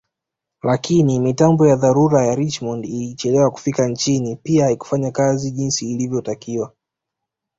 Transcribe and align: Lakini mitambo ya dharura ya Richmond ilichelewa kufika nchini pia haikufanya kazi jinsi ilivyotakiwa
Lakini 0.63 1.19
mitambo 1.19 1.67
ya 1.67 1.75
dharura 1.75 2.25
ya 2.25 2.35
Richmond 2.35 2.85
ilichelewa 2.85 3.51
kufika 3.51 3.87
nchini 3.87 4.35
pia 4.35 4.65
haikufanya 4.65 5.11
kazi 5.11 5.51
jinsi 5.51 5.91
ilivyotakiwa 5.91 6.73